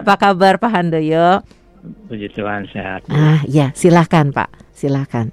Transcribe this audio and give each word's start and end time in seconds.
Apa 0.00 0.16
kabar 0.16 0.56
Pak 0.56 0.70
Handoyo? 0.72 1.44
Puji 2.08 2.32
Tuhan 2.32 2.64
sehat. 2.72 3.04
Ah, 3.12 3.40
ya, 3.44 3.72
silahkan 3.76 4.32
Pak, 4.32 4.48
silahkan. 4.72 5.28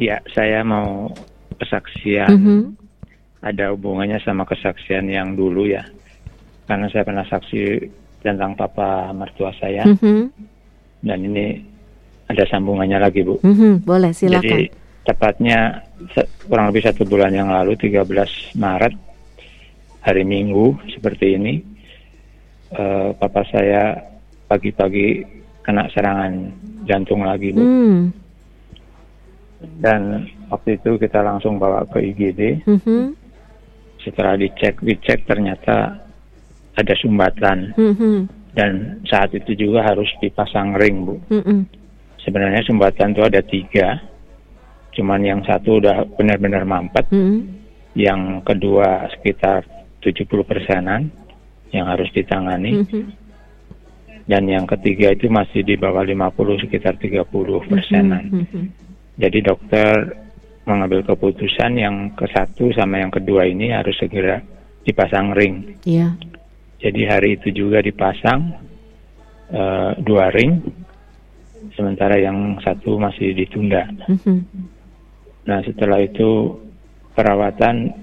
Ya, 0.00 0.20
saya 0.32 0.64
mau 0.64 1.12
kesaksian. 1.60 2.32
Mm 2.32 2.40
-hmm. 2.40 2.60
Ada 3.44 3.70
hubungannya 3.76 4.18
sama 4.24 4.48
kesaksian 4.48 5.12
yang 5.12 5.36
dulu 5.36 5.68
ya. 5.68 5.84
Karena 6.64 6.88
saya 6.88 7.04
pernah 7.04 7.24
saksi 7.28 7.84
tentang 8.24 8.56
papa 8.56 9.12
mertua 9.12 9.52
saya. 9.60 9.84
Mm 9.84 9.96
-hmm. 9.96 10.20
Dan 11.04 11.18
ini 11.28 11.46
ada 12.28 12.44
sambungannya 12.48 12.98
lagi, 13.00 13.24
Bu. 13.24 13.40
Mm 13.44 13.54
-hmm. 13.54 13.72
Boleh, 13.84 14.12
silakan. 14.12 14.44
Jadi 14.44 14.64
tepatnya 15.04 15.84
kurang 16.48 16.68
lebih 16.72 16.84
satu 16.84 17.08
bulan 17.08 17.32
yang 17.32 17.48
lalu, 17.48 17.76
13 17.80 18.56
Maret, 18.60 18.94
hari 20.04 20.24
Minggu 20.24 20.76
seperti 20.92 21.36
ini, 21.36 21.77
uh, 22.74 23.14
papa 23.16 23.42
saya 23.48 23.96
pagi-pagi 24.48 25.24
kena 25.62 25.84
serangan 25.92 26.32
jantung 26.88 27.24
lagi, 27.24 27.52
Bu. 27.52 27.60
Mm. 27.60 28.00
Dan 29.84 30.24
waktu 30.48 30.80
itu 30.80 30.96
kita 30.96 31.20
langsung 31.20 31.60
bawa 31.60 31.84
ke 31.92 32.00
IGD. 32.00 32.64
Mm 32.64 32.78
-hmm. 32.80 33.04
Setelah 34.00 34.40
dicek, 34.40 34.80
dicek 34.80 35.28
ternyata 35.28 35.92
ada 36.72 36.94
sumbatan. 36.96 37.76
Mm 37.76 37.94
-hmm. 37.94 38.16
Dan 38.56 38.72
saat 39.04 39.30
itu 39.36 39.52
juga 39.54 39.84
harus 39.84 40.08
dipasang 40.24 40.72
ring, 40.80 41.04
Bu. 41.04 41.20
Mm 41.28 41.42
-hmm. 41.44 41.60
Sebenarnya 42.24 42.64
sumbatan 42.64 43.12
itu 43.12 43.22
ada 43.24 43.40
tiga, 43.44 43.88
cuman 44.96 45.20
yang 45.20 45.40
satu 45.44 45.80
udah 45.80 46.04
benar-benar 46.16 46.64
mampet, 46.64 47.04
mm 47.12 47.20
-hmm. 47.20 47.38
yang 47.96 48.40
kedua 48.44 49.04
sekitar 49.16 49.64
70 50.00 50.28
persenan 50.48 51.12
yang 51.72 51.86
harus 51.88 52.08
ditangani. 52.12 52.82
Mm 52.82 52.86
-hmm. 52.86 53.04
Dan 54.28 54.44
yang 54.44 54.68
ketiga 54.68 55.16
itu 55.16 55.32
masih 55.32 55.64
di 55.64 55.80
bawah 55.80 56.04
50 56.04 56.64
sekitar 56.68 57.00
30 57.00 57.24
persenan. 57.64 58.24
Mm 58.28 58.44
-hmm. 58.44 58.64
Jadi 59.18 59.38
dokter 59.40 59.94
mengambil 60.68 61.00
keputusan 61.00 61.80
yang 61.80 62.12
ke 62.12 62.28
satu 62.28 62.68
sama 62.76 63.00
yang 63.00 63.08
kedua 63.08 63.48
ini 63.48 63.72
harus 63.72 63.96
segera 63.96 64.44
dipasang 64.84 65.32
ring. 65.32 65.80
Yeah. 65.88 66.12
Jadi 66.78 67.08
hari 67.08 67.40
itu 67.40 67.48
juga 67.50 67.80
dipasang 67.80 68.52
uh, 69.50 69.96
dua 69.98 70.28
ring, 70.30 70.60
sementara 71.72 72.20
yang 72.20 72.60
satu 72.60 73.00
masih 73.00 73.32
ditunda. 73.32 73.88
Mm 74.06 74.18
-hmm. 74.20 74.38
Nah 75.48 75.64
setelah 75.64 76.04
itu 76.04 76.60
perawatan 77.16 77.96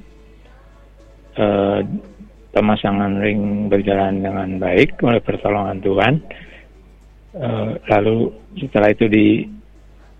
uh, 1.38 1.80
pemasangan 2.56 3.20
ring 3.20 3.68
berjalan 3.68 4.24
dengan 4.24 4.50
baik 4.64 5.04
oleh 5.04 5.20
pertolongan 5.20 5.84
Tuhan. 5.84 6.14
Uh, 7.36 7.76
lalu 7.92 8.32
setelah 8.56 8.96
itu 8.96 9.12
di 9.12 9.44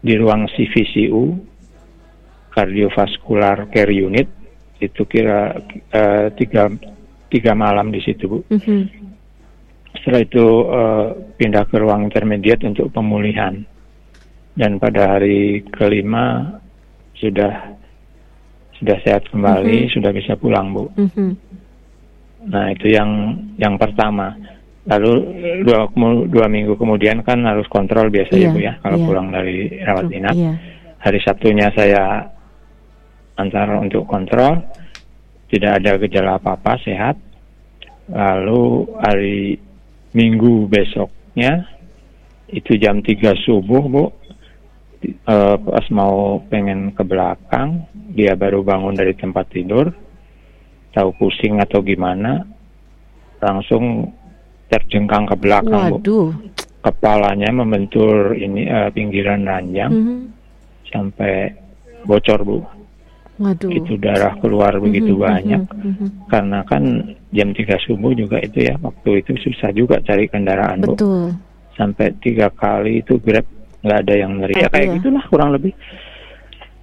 di 0.04 0.14
ruang 0.20 0.52
CVCU 0.52 1.24
cardiovascular 2.52 3.72
care 3.72 3.96
unit 3.96 4.28
itu 4.84 5.08
kira 5.08 5.56
uh, 5.96 6.28
tiga 6.36 6.68
tiga 7.32 7.56
malam 7.56 7.96
di 7.96 8.04
situ 8.04 8.28
bu. 8.28 8.40
Mm 8.52 8.60
-hmm. 8.60 8.82
Setelah 9.96 10.22
itu 10.28 10.46
uh, 10.68 11.08
pindah 11.40 11.64
ke 11.72 11.80
ruang 11.80 12.04
intermediate 12.04 12.68
untuk 12.68 12.92
pemulihan 12.92 13.64
dan 14.60 14.76
pada 14.76 15.16
hari 15.16 15.64
kelima 15.72 16.60
sudah 17.16 17.76
sudah 18.76 18.98
sehat 19.08 19.24
kembali, 19.32 19.72
mm 19.72 19.84
-hmm. 19.88 19.94
sudah 19.96 20.12
bisa 20.12 20.36
pulang 20.36 20.76
bu. 20.76 20.92
Mm 21.00 21.10
-hmm. 21.16 21.30
Nah 22.50 22.72
itu 22.74 22.94
yang 22.94 23.38
yang 23.58 23.76
pertama. 23.78 24.34
Lalu 24.86 25.14
dua, 25.66 25.90
dua 26.30 26.46
minggu 26.46 26.78
kemudian 26.78 27.26
kan 27.26 27.42
harus 27.42 27.66
kontrol 27.66 28.14
biasa 28.14 28.38
yeah, 28.38 28.46
ya 28.46 28.54
bu 28.54 28.60
ya 28.62 28.74
kalau 28.86 28.98
yeah. 29.02 29.08
pulang 29.10 29.28
dari 29.34 29.58
rawat 29.82 30.08
inap. 30.14 30.36
Yeah. 30.38 30.56
Hari 31.02 31.20
Sabtunya 31.26 31.74
saya 31.74 32.22
antar 33.38 33.68
untuk 33.78 34.06
kontrol, 34.08 34.62
tidak 35.50 35.82
ada 35.82 35.92
gejala 36.02 36.32
apa-apa, 36.42 36.82
sehat. 36.82 37.18
Lalu 38.10 38.90
hari 39.02 39.40
Minggu 40.16 40.72
besoknya 40.72 41.68
itu 42.48 42.80
jam 42.80 43.04
3 43.04 43.36
subuh 43.44 43.84
bu, 43.84 44.06
e, 45.04 45.36
pas 45.60 45.86
mau 45.92 46.40
pengen 46.48 46.96
ke 46.96 47.04
belakang, 47.04 47.84
dia 48.16 48.32
baru 48.40 48.64
bangun 48.64 48.96
dari 48.96 49.12
tempat 49.12 49.52
tidur, 49.52 49.92
tahu 50.96 51.12
pusing 51.20 51.60
atau 51.60 51.84
gimana, 51.84 52.48
langsung 53.44 54.10
terjengkang 54.72 55.28
ke 55.28 55.36
belakang 55.36 56.00
Waduh. 56.00 56.32
bu. 56.32 56.50
Kepalanya 56.80 57.50
membentur 57.50 58.38
ini 58.38 58.70
uh, 58.70 58.94
pinggiran 58.94 59.44
ranjang 59.44 59.92
Mm 59.92 60.04
-hmm. 60.06 60.20
sampai 60.94 61.52
bocor 62.08 62.40
bu. 62.46 62.60
Waduh. 63.36 63.68
Itu 63.68 64.00
darah 64.00 64.32
keluar 64.40 64.80
begitu 64.80 65.12
Mhm, 65.12 65.20
banyak. 65.20 65.62
mhm, 65.68 65.92
mhm. 65.92 66.08
Karena 66.32 66.64
kan 66.64 66.84
jam 67.36 67.52
3 67.52 67.76
subuh 67.84 68.16
juga 68.16 68.40
itu 68.40 68.64
ya 68.64 68.80
waktu 68.80 69.20
itu 69.20 69.36
susah 69.44 69.76
juga 69.76 70.00
cari 70.00 70.32
kendaraan 70.32 70.80
bu. 70.88 70.96
Betul. 70.96 71.36
Sampai 71.76 72.16
tiga 72.24 72.48
kali 72.56 73.04
itu 73.04 73.20
grab 73.20 73.44
nggak 73.84 74.00
ada 74.08 74.14
yang 74.16 74.40
neri. 74.40 74.56
Ya 74.56 74.72
kayak 74.72 75.04
gitulah 75.04 75.20
kurang 75.28 75.52
lebih. 75.52 75.76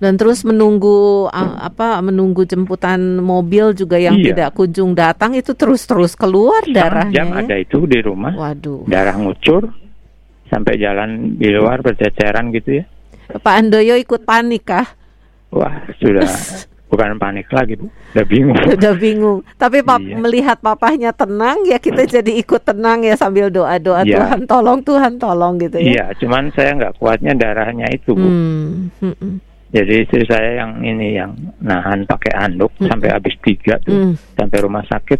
Dan 0.02 0.18
terus 0.18 0.42
menunggu 0.42 1.30
apa 1.30 2.02
menunggu 2.02 2.42
jemputan 2.42 2.98
mobil 3.16 3.70
juga 3.70 3.94
yang 3.96 4.18
Iya. 4.18 4.34
tidak 4.34 4.48
kunjung 4.52 4.92
datang 4.92 5.30
itu 5.32 5.54
terus-terus 5.54 6.12
keluar 6.12 6.58
Setengah 6.60 7.06
darahnya. 7.06 7.14
jam 7.14 7.28
ya. 7.30 7.38
ada 7.40 7.54
itu 7.56 7.78
di 7.86 8.02
rumah. 8.02 8.34
Waduh. 8.34 8.82
Darah 8.84 9.14
ngucur 9.14 9.70
sampai 10.46 10.74
jalan 10.76 11.38
di 11.38 11.48
luar 11.48 11.80
berceceran 11.80 12.50
gitu 12.50 12.82
ya. 12.82 12.84
Pak 13.32 13.54
Andoyo 13.56 13.94
ikut 13.94 14.26
panik 14.26 14.66
kah? 14.66 14.90
Wah 15.48 15.70
sudah 15.96 16.26
bukan 16.90 17.16
panik 17.16 17.46
lagi 17.48 17.72
bu, 17.72 17.86
udah 18.12 18.26
bingung. 18.26 18.58
Udah 18.74 18.92
bingung. 18.92 19.38
Tapi 19.54 19.80
pap 19.80 19.96
Iya. 19.98 20.18
melihat 20.18 20.58
papahnya 20.58 21.08
tenang 21.10 21.62
ya 21.62 21.78
kita 21.78 22.04
jadi 22.16 22.32
ikut 22.36 22.60
tenang 22.60 23.00
ya 23.00 23.14
sambil 23.14 23.48
doa-doa 23.48 24.02
Iya. 24.02 24.18
Tuhan 24.18 24.40
tolong 24.44 24.82
Tuhan 24.82 25.16
tolong 25.16 25.56
gitu 25.56 25.78
ya. 25.78 25.86
Iya, 25.86 26.04
cuman 26.18 26.50
saya 26.50 26.74
nggak 26.74 26.98
kuatnya 26.98 27.32
darahnya 27.32 27.86
itu 27.88 28.12
bu. 28.12 28.20
Hmm, 28.20 28.90
hmm, 28.98 29.14
hmm. 29.14 29.36
Jadi 29.72 30.04
istri 30.04 30.24
saya 30.24 30.60
yang 30.60 30.72
ini 30.78 31.16
yang 31.16 31.32
nahan 31.58 32.04
pakai 32.04 32.32
handuk 32.34 32.68
Mm-mm. 32.74 32.86
sampai 32.86 33.08
habis 33.08 33.32
tiga 33.40 33.80
tuh 33.80 33.90
Hmm. 33.90 34.14
sampai 34.34 34.58
rumah 34.60 34.84
sakit 34.84 35.16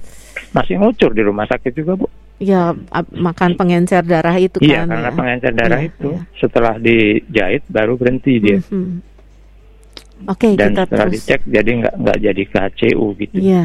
masih 0.53 0.77
ngucur 0.77 1.11
di 1.11 1.23
rumah 1.23 1.45
sakit 1.45 1.73
juga 1.73 1.97
bu. 1.97 2.05
Ya 2.37 2.77
makan 3.09 3.55
pengencer 3.55 4.03
darah 4.03 4.35
itu 4.35 4.61
iya 4.61 4.83
kan. 4.83 4.93
karena 4.93 5.09
ya. 5.09 5.15
pengencer 5.15 5.53
darah 5.53 5.79
Iya, 5.79 5.89
itu 5.89 6.11
iya. 6.11 6.21
setelah 6.37 6.75
dijahit 6.77 7.63
baru 7.67 7.95
berhenti 7.95 8.35
dia 8.37 8.59
Mhm. 8.61 9.01
Oke 10.25 10.55
dan 10.55 10.71
kita 10.71 10.83
setelah 10.85 11.07
terus. 11.07 11.15
dicek 11.19 11.41
jadi 11.45 11.71
nggak 11.81 11.95
nggak 11.99 12.19
jadi 12.21 12.43
ke 12.45 12.59
HCU 12.61 13.07
gitu. 13.17 13.37
Iya. 13.39 13.65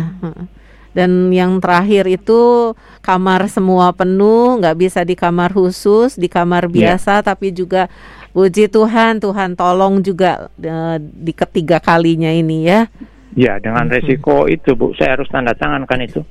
Dan 0.97 1.29
yang 1.29 1.61
terakhir 1.61 2.09
itu 2.09 2.73
kamar 3.05 3.45
semua 3.45 3.93
penuh, 3.93 4.57
nggak 4.57 4.73
bisa 4.75 5.05
di 5.05 5.13
kamar 5.13 5.53
khusus, 5.53 6.17
di 6.17 6.25
kamar 6.25 6.65
Iya. 6.65 6.97
biasa, 6.97 7.21
tapi 7.21 7.53
juga 7.53 7.85
puji 8.33 8.65
Tuhan, 8.65 9.21
Tuhan 9.21 9.53
tolong 9.53 10.01
juga 10.01 10.49
eh, 10.57 10.97
di 10.97 11.29
ketiga 11.31 11.77
kalinya 11.77 12.33
ini 12.33 12.65
ya. 12.65 12.89
Ya 13.37 13.61
dengan 13.61 13.85
Mhm. 13.85 13.93
resiko 13.93 14.49
itu 14.49 14.73
bu 14.73 14.97
saya 14.97 15.13
harus 15.13 15.29
tanda 15.29 15.53
tangan 15.53 15.85
kan 15.85 16.01
itu. 16.01 16.25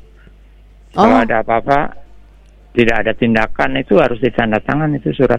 Kalau 0.90 1.14
Oh. 1.14 1.22
ada 1.22 1.46
apa-apa 1.46 1.94
tidak 2.74 3.06
ada 3.06 3.12
tindakan 3.14 3.78
itu 3.78 3.94
harus 3.96 4.18
ditanda 4.18 4.58
tangan 4.58 4.90
itu 4.92 5.14
surat 5.14 5.38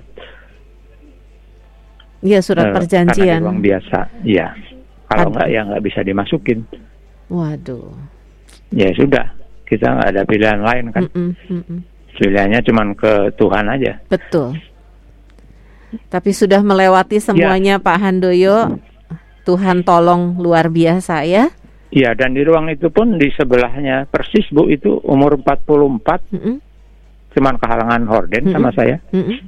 Iya 2.17 2.39
surat 2.41 2.63
eh, 2.63 2.67
Karena 2.71 2.77
perjanjian. 2.79 3.39
di 3.39 3.45
ruang 3.45 3.61
biasa. 3.61 3.99
Iya. 4.23 4.47
Kalau 5.05 5.29
nggak 5.29 5.47
ya 5.47 5.61
nggak 5.67 5.83
bisa 5.83 5.99
dimasukin. 6.01 6.63
Waduh. 7.29 7.93
Ya 8.71 8.91
sudah 8.95 9.25
kita 9.67 9.87
nggak 9.87 10.09
ada 10.15 10.21
pilihan 10.23 10.59
lain 10.63 10.85
kan. 10.91 11.03
Mm-mm, 11.11 11.29
mm-mm. 11.51 11.79
Pilihannya 12.17 12.59
cuman 12.65 12.87
ke 12.97 13.29
Tuhan 13.37 13.65
aja. 13.69 13.93
Betul. 14.09 14.57
Tapi 16.11 16.31
sudah 16.35 16.59
melewati 16.59 17.21
semuanya 17.21 17.79
Pak 17.79 17.97
Handoyo. 17.99 18.79
Tuhan 19.47 19.87
tolong 19.87 20.35
luar 20.35 20.67
biasa 20.67 21.23
ya. 21.23 21.47
Iya 21.87 22.11
dan 22.19 22.35
di 22.35 22.43
ruang 22.43 22.67
itu 22.67 22.91
pun 22.91 23.15
di 23.15 23.31
sebelahnya 23.31 24.03
persis 24.11 24.43
bu 24.51 24.67
itu 24.67 24.99
umur 25.07 25.39
44 25.39 26.35
Mm-mm, 26.35 26.55
cuman 27.31 27.55
kehalangan 27.55 28.03
horden 28.11 28.43
Mm-mm. 28.43 28.55
sama 28.59 28.69
saya. 28.75 28.99
mm-mm. 29.15 29.39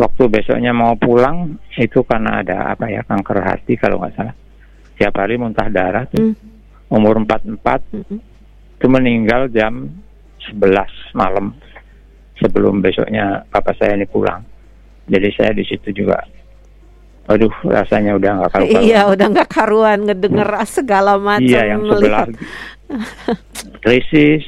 Waktu 0.00 0.22
besoknya 0.32 0.72
mau 0.72 0.96
pulang 0.96 1.60
itu 1.76 2.00
karena 2.08 2.40
ada 2.40 2.72
apa 2.72 2.88
ya 2.88 3.04
kanker 3.04 3.44
hati 3.44 3.76
kalau 3.76 4.00
nggak 4.00 4.16
salah. 4.16 4.32
Tiap 4.96 5.12
hari 5.12 5.36
muntah 5.36 5.68
darah 5.68 6.08
tuh. 6.08 6.32
Mm, 6.32 6.34
Umur 6.88 7.20
44 7.20 7.60
mm-mm. 7.92 8.18
Itu 8.78 8.86
meninggal 8.86 9.50
jam 9.50 9.90
11 10.54 11.18
malam. 11.18 11.50
Sebelum 12.38 12.78
besoknya 12.78 13.42
papa 13.50 13.74
saya 13.74 13.98
ini 13.98 14.06
pulang. 14.06 14.46
Jadi 15.10 15.28
saya 15.34 15.50
di 15.50 15.66
situ 15.66 15.90
juga, 15.90 16.22
aduh 17.26 17.50
rasanya 17.66 18.14
udah 18.14 18.30
nggak 18.38 18.50
karu 18.54 18.64
Iya 18.78 19.10
udah 19.10 19.26
nggak 19.34 19.50
karuan 19.50 20.06
ngedenger 20.06 20.46
segala 20.70 21.18
macam 21.18 21.42
Iya 21.42 21.74
yang 21.74 21.82
melihat. 21.82 22.30
krisis 23.84 24.46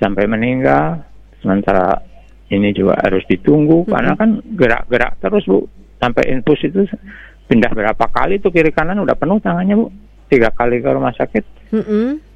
sampai 0.00 0.24
meninggal, 0.24 1.04
sementara 1.44 2.00
ini 2.48 2.72
juga 2.72 2.96
harus 3.04 3.20
ditunggu. 3.28 3.84
Karena 3.84 4.16
kan 4.16 4.40
gerak-gerak 4.56 5.20
terus 5.20 5.44
bu. 5.44 5.68
Sampai 6.00 6.32
infus 6.32 6.64
itu 6.64 6.88
pindah 7.46 7.70
berapa 7.76 8.08
kali 8.08 8.40
tuh 8.40 8.48
kiri 8.48 8.72
kanan 8.72 9.04
udah 9.04 9.14
penuh 9.14 9.36
tangannya 9.44 9.76
bu. 9.76 9.92
Tiga 10.32 10.48
kali 10.48 10.80
ke 10.80 10.88
rumah 10.88 11.12
sakit. 11.12 11.44
Mm-mm. 11.76 12.31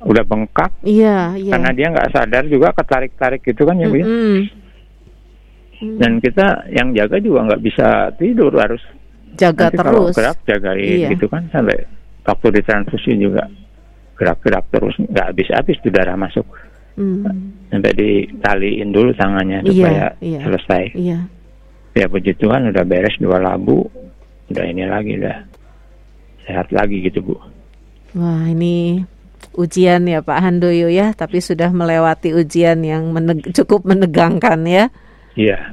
Udah 0.00 0.24
bengkak 0.24 0.72
Iya, 0.80 1.36
iya. 1.36 1.52
karena 1.52 1.70
dia 1.70 1.86
nggak 1.88 2.10
sadar 2.10 2.44
juga 2.44 2.72
ketarik-tarik 2.72 3.40
gitu 3.42 3.62
kan 3.62 3.76
ya 3.76 3.86
bu 3.86 3.96
ya. 3.96 4.06
Mm-mm. 4.06 4.38
dan 5.96 6.12
kita 6.18 6.46
yang 6.68 6.92
jaga 6.92 7.16
juga 7.18 7.40
nggak 7.46 7.62
bisa 7.62 7.86
tidur 8.14 8.52
harus 8.52 8.80
Jaga 9.32 9.68
nanti 9.68 9.76
kalau 9.78 10.02
terus. 10.04 10.16
gerak 10.16 10.38
jagain 10.44 10.96
Iya. 10.98 11.08
gitu 11.10 11.26
kan 11.26 11.42
sampai 11.48 11.78
waktu 12.22 12.46
ditransfusi 12.52 13.12
juga 13.16 13.44
gerak-gerak 14.14 14.64
terus 14.68 14.94
nggak 15.00 15.26
habis-habis 15.26 15.76
tuh 15.80 15.90
darah 15.90 16.14
masuk 16.14 16.44
Mm. 16.90 17.24
sampai 17.70 17.92
ditaliin 17.94 18.90
dulu 18.90 19.14
tangannya 19.14 19.62
Iya, 19.62 19.70
supaya 19.70 20.06
iya. 20.20 20.40
selesai 20.42 20.84
Iya. 20.92 21.18
ya 21.94 22.06
puji 22.06 22.32
Tuhan 22.34 22.68
udah 22.68 22.84
beres 22.84 23.16
dua 23.16 23.38
labu 23.38 23.88
udah 24.48 24.64
ini 24.66 24.84
lagi 24.84 25.16
udah 25.16 25.38
sehat 26.42 26.68
lagi 26.70 27.00
gitu 27.00 27.22
bu 27.22 27.36
Wah, 28.12 28.42
ini 28.44 29.00
ujian 29.52 30.04
ya 30.04 30.20
Pak 30.20 30.38
Handoyo 30.38 30.86
ya, 30.86 31.12
tapi 31.12 31.38
sudah 31.38 31.68
melewati 31.68 32.32
ujian 32.32 32.80
yang 32.80 33.10
meneg- 33.10 33.50
cukup 33.52 33.84
menegangkan 33.84 34.62
ya. 34.62 34.84
iya. 35.34 35.72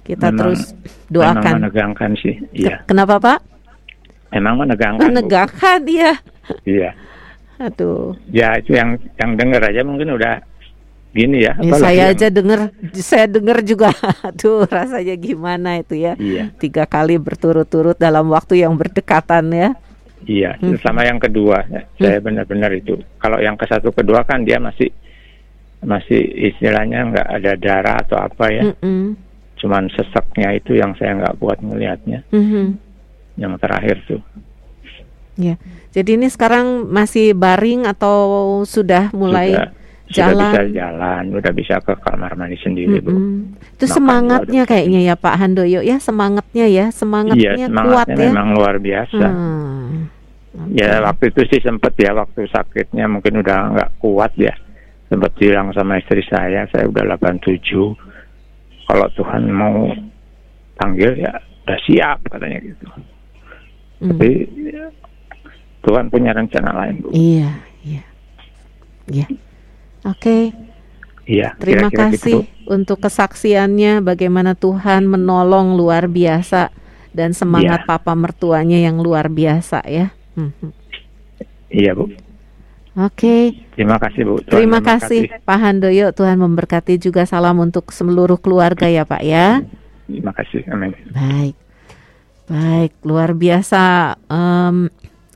Kita 0.00 0.28
Memang- 0.28 0.38
terus 0.38 0.60
memang 0.72 1.06
doakan. 1.08 1.54
menegangkan 1.60 2.10
sih 2.16 2.34
iya 2.50 2.82
Kenapa 2.84 3.18
Pak? 3.18 3.38
emang 4.30 4.58
menegangkan. 4.58 5.06
Menegangkan 5.06 5.80
ya. 5.86 6.12
iya 6.64 6.90
Aduh, 7.58 8.16
ya 8.26 8.56
itu 8.56 8.72
yang 8.72 8.96
yang 9.14 9.36
denger 9.36 9.60
aja 9.60 9.84
mungkin 9.84 10.16
udah 10.16 10.40
gini 11.10 11.44
ya 11.44 11.52
ya 11.58 11.76
saya 11.76 12.08
yang- 12.08 12.12
aja 12.14 12.26
dengar, 12.26 12.60
saya 12.96 13.26
dengar 13.26 13.60
juga. 13.60 13.92
Aduh, 14.26 14.64
rasanya 14.64 15.12
gimana 15.14 15.76
itu 15.76 15.94
ya? 15.94 16.16
iya 16.16 16.48
Tiga 16.56 16.86
kali 16.86 17.18
berturut-turut 17.18 17.94
dalam 17.94 18.30
waktu 18.30 18.64
yang 18.64 18.72
berdekatan 18.74 19.52
ya. 19.52 19.68
Iya, 20.22 20.56
Hmm. 20.56 20.76
sama 20.78 21.02
yang 21.02 21.16
kedua, 21.16 21.64
ya, 21.66 21.82
saya 21.96 22.18
benar-benar 22.18 22.70
itu. 22.72 22.94
Kalau 23.16 23.38
yang 23.38 23.54
ke 23.54 23.64
satu 23.64 23.88
kedua 23.88 24.20
kan 24.22 24.42
dia 24.42 24.56
masih 24.56 24.92
masih 25.80 26.20
istilahnya 26.46 27.08
nggak 27.08 27.28
ada 27.30 27.52
darah 27.56 27.96
atau 27.98 28.16
apa 28.16 28.44
ya, 28.48 28.62
Mm-mm. 28.68 29.16
cuman 29.56 29.88
seseknya 29.88 30.52
itu 30.52 30.76
yang 30.76 30.92
saya 30.94 31.16
nggak 31.16 31.36
kuat 31.36 31.58
melihatnya. 31.60 32.20
Mhm. 32.28 32.76
Yang 33.36 33.52
terakhir 33.58 33.96
tuh, 34.06 34.20
Ya. 35.34 35.56
Jadi 35.90 36.20
ini 36.20 36.28
sekarang 36.28 36.84
masih 36.86 37.32
baring 37.32 37.88
atau 37.88 38.20
sudah 38.62 39.08
mulai 39.10 39.56
sudah, 39.56 39.68
sudah 40.04 40.12
jalan? 40.12 40.52
bisa 40.52 40.62
jalan, 40.68 41.22
udah 41.32 41.52
bisa 41.54 41.74
ke 41.80 41.94
kamar 41.96 42.36
mandi 42.36 42.60
sendiri 42.60 43.00
bu. 43.00 43.08
Mm-mm. 43.08 43.56
Itu 43.72 43.88
Makan 43.88 43.94
semangatnya 43.96 44.62
kayaknya 44.68 45.00
ya 45.00 45.14
Pak 45.16 45.34
Handoyo 45.34 45.80
ya 45.80 45.96
semangatnya 45.96 46.66
ya 46.68 46.68
Iya, 46.68 46.86
semangatnya 46.92 47.56
kuat 47.56 47.72
semangatnya 47.72 48.20
ya. 48.20 48.28
memang 48.28 48.48
luar 48.52 48.76
biasa. 48.76 49.26
Hmm. 49.26 49.79
Ya 50.74 50.98
waktu 50.98 51.30
itu 51.30 51.46
sih 51.46 51.62
sempet 51.62 51.94
ya 51.94 52.10
waktu 52.10 52.50
sakitnya 52.50 53.06
mungkin 53.06 53.38
udah 53.38 53.58
nggak 53.70 53.90
kuat 54.02 54.34
ya. 54.34 54.50
Sempat 55.06 55.34
bilang 55.38 55.70
sama 55.70 55.98
istri 55.98 56.22
saya, 56.26 56.66
saya 56.70 56.86
udah 56.86 57.18
87. 57.18 57.70
Kalau 58.86 59.06
Tuhan 59.14 59.42
mau 59.50 59.90
panggil 60.74 61.22
ya 61.22 61.38
udah 61.66 61.78
siap 61.86 62.18
katanya 62.26 62.58
gitu. 62.66 62.86
Hmm. 64.00 64.10
Tapi 64.10 64.30
ya, 64.70 64.86
Tuhan 65.86 66.10
punya 66.10 66.34
rencana 66.34 66.70
lain 66.74 66.94
bu. 66.98 67.08
Iya, 67.14 67.50
iya. 67.86 68.02
Iya. 69.10 69.26
Oke, 70.06 70.50
Iya. 71.28 71.54
terima 71.60 71.92
kira-kira 71.92 72.10
kasih 72.10 72.16
gitu, 72.16 72.38
Bu. 72.66 72.74
untuk 72.74 72.98
kesaksiannya 73.04 74.00
bagaimana 74.00 74.56
Tuhan 74.56 75.06
menolong 75.06 75.76
luar 75.76 76.08
biasa 76.08 76.72
dan 77.12 77.34
semangat 77.36 77.84
Iya. 77.84 77.88
papa 77.90 78.14
mertuanya 78.16 78.78
yang 78.80 78.98
luar 78.98 79.28
biasa 79.28 79.84
ya. 79.86 80.10
Mhm. 80.36 80.70
Iya 81.70 81.94
bu. 81.94 82.10
Oke, 82.98 83.54
Terima 83.78 84.02
kasih 84.02 84.26
bu. 84.26 84.42
Tuhan 84.42 84.50
terima 84.50 84.80
kasih 84.82 85.30
Pak 85.46 85.58
Handoyo. 85.62 86.10
Tuhan 86.10 86.42
memberkati 86.42 86.98
juga 86.98 87.22
salam 87.22 87.62
untuk 87.62 87.94
seluruh 87.94 88.36
keluarga 88.42 88.90
ya 88.90 89.06
Pak 89.06 89.22
ya. 89.22 89.62
Terima 90.10 90.34
kasih. 90.34 90.66
Amin. 90.74 90.90
Baik, 91.14 91.54
baik, 92.50 92.92
luar 93.06 93.30
biasa 93.38 94.18
em, 94.26 94.90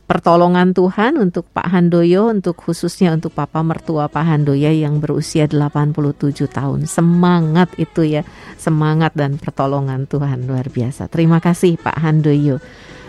pertolongan 0.04 0.74
Tuhan 0.74 1.14
untuk 1.16 1.46
Pak 1.54 1.70
Handoyo, 1.70 2.28
untuk 2.34 2.58
khususnya 2.58 3.14
untuk 3.14 3.32
Papa 3.32 3.62
mertua 3.62 4.10
Pak 4.10 4.24
Handoyo 4.26 4.74
yang 4.74 4.98
berusia 4.98 5.46
87 5.46 6.50
tahun. 6.50 6.90
Semangat 6.90 7.72
itu 7.80 8.02
ya, 8.02 8.26
semangat 8.58 9.14
dan 9.16 9.38
pertolongan 9.38 10.10
Tuhan 10.10 10.44
luar 10.50 10.68
biasa. 10.68 11.06
Terima 11.06 11.38
kasih 11.38 11.78
Pak 11.78 12.02
Handoyo. 12.02 12.58